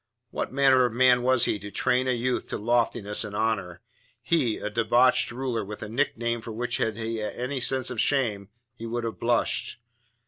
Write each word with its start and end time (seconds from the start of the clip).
What 0.31 0.51
manner 0.51 0.85
of 0.85 0.93
man 0.93 1.21
was 1.21 1.45
he 1.45 1.59
to 1.59 1.69
train 1.69 2.07
a 2.07 2.11
youth 2.11 2.49
to 2.49 2.57
loftiness 2.57 3.23
and 3.23 3.35
honour? 3.35 3.81
he, 4.23 4.57
a 4.57 4.71
debauched 4.71 5.29
ruler 5.29 5.63
with 5.63 5.83
a 5.83 5.89
nickname 5.89 6.41
for 6.41 6.51
which, 6.53 6.77
had 6.77 6.97
he 6.97 7.21
any 7.21 7.61
sense 7.61 7.91
of 7.91 8.01
shame, 8.01 8.49
he 8.73 8.87
would 8.87 9.03
have 9.03 9.19
blushed! 9.19 9.77